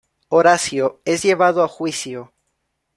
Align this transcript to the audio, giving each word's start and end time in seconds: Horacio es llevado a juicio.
Horacio 0.29 0.99
es 1.05 1.21
llevado 1.21 1.63
a 1.63 1.67
juicio. 1.67 2.33